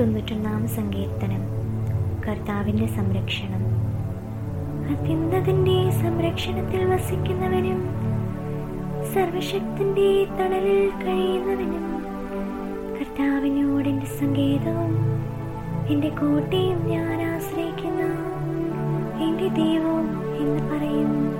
തൊണ്ണൂറ്റൊന്നാം 0.00 0.68
സങ്കീർത്തനം. 0.68 1.40
കർത്താവിന്റെ 2.28 2.86
സംരക്ഷണം. 2.86 3.62
അത്യുന്നതന്റെ 4.90 5.90
സംരക്ഷണത്തിൽ 5.90 6.84
വസിക്കുന്നവനും 6.84 7.88
സർവശക്തന്റെ 9.14 10.24
തണലിൽ 10.24 10.90
കഴിയുന്നവനും 11.04 12.02
കർത്താവിനോട് 12.98 13.88
എന്റെ 13.88 14.06
സങ്കേതവും 14.06 14.96
എന്റെ 15.88 16.08
കോട്ടയും 16.08 16.86
ഞാൻ 16.86 17.22
ആശ്രയിക്കുന്ന. 17.22 18.02
എന്റെ 19.22 19.48
ദൈവവും 19.48 20.36
എന്ന് 20.36 20.76
പറയും. 20.76 21.34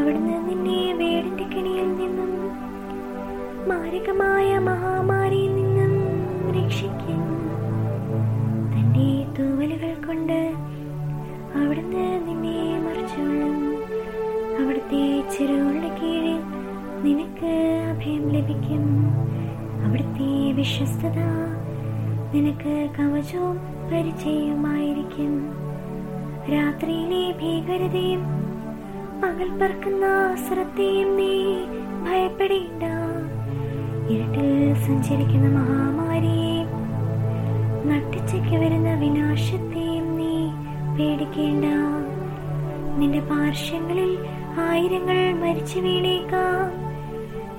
അവിടുന്ന് 0.00 0.48
നിന്നെ 0.48 0.94
വേടിന്റെ 0.94 1.44
കിണിയിൽ 1.44 1.88
നിന്നും 1.88 2.30
മാരകമായ 3.68 4.58
മഹാമാരിയിൽ 4.58 5.54
നിന്നും 5.54 5.90
രക്ഷിക്കും. 6.64 7.00
തന്റെ 7.00 7.08
തൂവലുകൾ 7.10 7.39
കൊണ്ട് 10.10 10.38
അവിടുന്ന് 11.58 12.04
നിന്നെ 12.26 12.78
മറിച്ചോളും 12.84 13.56
അവിടുത്തെ 14.60 15.02
ചെറുകളുടെ 15.34 15.90
കീഴിൽ 15.98 16.38
നിനക്ക് 17.04 17.52
അഭയം 17.90 18.24
ലഭിക്കും. 18.28 18.84
അവിടുത്തെ 19.84 20.52
വിശ്വസ്തത 20.52 21.18
നിനക്ക് 22.34 22.90
കവചവും 22.98 23.56
പരിചയമായിരിക്കും 23.92 25.32
രാത്രിയിലെ 26.54 27.22
ഭീകരതയും 27.40 28.24
പകൽ 29.22 29.48
പറക്കുന്ന 29.62 30.04
അസ്രത്തെയും 30.32 31.16
നീ 31.16 31.32
ഭയപ്പെടേണ്ട. 32.06 32.82
ഇരുട്ടിൽ 34.10 34.74
സഞ്ചരിക്കുന്ന 34.74 35.48
മഹാമാരിയെ 35.58 36.56
നട്ടിച്ചയ്ക്ക് 37.90 38.56
വരുന്ന 38.56 38.94
വിനാശത്തെയും 38.94 39.68
നീ 39.68 39.69
പേടിക്കേണ്ട. 40.98 41.64
നിന്റെ 42.98 43.20
പാർശ്വങ്ങളിൽ 43.20 44.18
ആയിരങ്ങൾ 44.60 45.32
മരിച്ചു 45.32 45.78
വീണേക്കാം. 45.78 46.90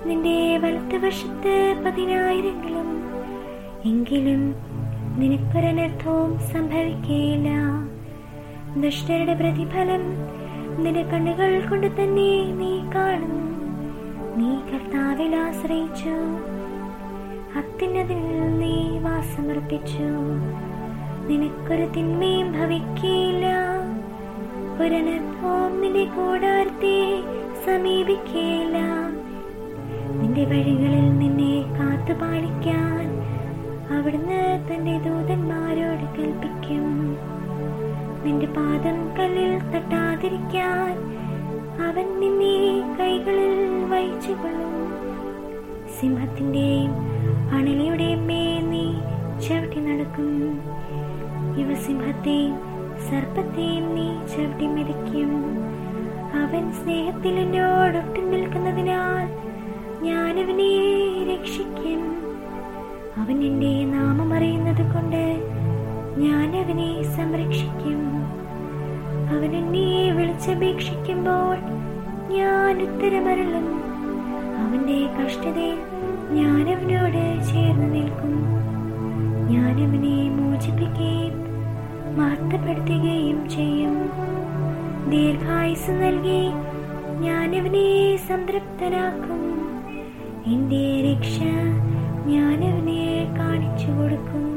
നിന്റെ 0.09 0.57
വലത്തുവശത്ത് 0.57 1.83
പതിനായിരങ്ങളും. 1.85 3.01
എങ്കിലും 3.85 4.55
നിനക്കൊരനർത്ഥവും 5.17 6.39
സംഭവിക്കേല 6.39 7.47
ദുഷ്ടരുടെ 8.81 9.33
പ്രതിഫലം 9.33 10.01
നിന്റെ 10.83 11.03
കണ്ണുകൾ 11.03 11.69
കൊണ്ട് 11.69 11.87
തന്നെ 11.87 12.43
നീ 12.43 12.79
കാണും. 12.95 13.51
നീ 14.37 14.55
കർത്താവിൽ 14.55 15.35
ആശ്രയിച്ചു. 15.35 16.09
അത്യുന്നതിൽ 17.57 18.19
നീ 18.59 18.99
വാസമർപ്പിച്ചു. 18.99 20.07
നിനക്കൊരു 21.31 21.85
തിന്മയും 21.95 22.47
ഭവിക്കില്ല. 22.51 23.45
ഒരനർത്ഥവും 24.81 25.73
നിന്റെ 25.81 26.05
കൂടാരത്തെ 26.15 26.97
സമീപിക്കില്ല 27.65 28.77
നിന്റെ 30.19 30.43
വഴികളിൽ 30.45 31.07
നിന്നെ 31.21 31.53
കാത്തു 31.77 32.13
പാലിക്കാൻ 32.21 33.05
അവിടുന്ന് 33.97 34.41
തന്റെ 34.67 34.95
ദൂതന്മാരോട് 35.05 36.05
കൽപ്പിക്കും. 36.15 36.87
നിന്റെ 38.25 38.47
പാദം 38.57 38.97
കല്ലിൽ 39.19 39.53
തട്ടാതിരിക്കാൻ 39.73 40.93
അവൻ 41.87 42.07
നിന്നെ 42.19 42.57
കൈകളിൽ 42.99 43.55
വഹിച്ചുകൊള്ളും. 43.91 44.75
സിംഹത്തിന്റെയും 45.99 46.93
അണലിയുടെയും 47.55 48.23
മേൽ 48.27 48.61
നീ 48.73 48.85
ചവിട്ടി 49.47 49.79
നടക്കും. 49.79 50.35
ഇവ 51.61 51.73
സിംഹത്തെയും 51.75 52.55
സർപ്പത്തെയും 53.09 53.85
നീ 53.95 54.07
ചവിട്ടി 54.31 54.67
മെതിക്കും. 54.67 55.31
അവൻ 56.41 56.63
സ്നേഹത്തിൽ 56.71 57.35
എന്നോടൊട്ടി 57.39 58.21
നിൽക്കുന്നതിനാൽ 58.21 59.25
ഞാനവനെ 60.03 60.71
രക്ഷിക്കും. 61.31 62.01
അവൻ 63.17 63.37
എന്റെ 63.43 63.85
നാമം 63.85 64.33
അറിയുന്നത് 64.33 64.83
കൊണ്ട് 64.93 65.23
ഞാൻ 66.17 66.49
അവനെ 66.63 66.89
സംരക്ഷിക്കും. 67.17 68.01
അവൻ 69.35 69.51
എന്നെ 69.55 70.11
വിളിച്ചപേക്ഷിക്കുമ്പോൾ 70.11 71.57
ഞാൻ 72.35 72.73
ഉത്തരമരളും. 72.81 73.67
അവന്റെ 74.63 74.99
കഷ്ടതയിൽ 75.17 75.79
ഞാൻ 76.39 76.63
അവനോട് 76.73 77.23
ചേർന്ന് 77.49 77.87
നിൽക്കും. 77.95 78.35
ഞാൻ 79.51 79.75
അവനെ 79.87 80.17
മോചിപ്പിക്കുകയും 80.37 81.20
മഹത്വപ്പെടുത്തുകയും 82.17 83.49
ചെയ്യും. 83.49 83.95
ദീർഘായുസ് 85.09 85.91
നൽകി 85.91 86.41
ഞാൻ 87.19 87.55
അവനെ 87.59 88.17
സംതൃപ്തനാക്കും. 88.29 89.41
എന്റെ 90.53 90.83
രക്ഷ 91.07 91.39
ഞാൻ 92.25 92.59
അവനെ 92.71 93.33
കാണിച്ചു 93.39 93.91
കൊടുക്കും 93.91 94.50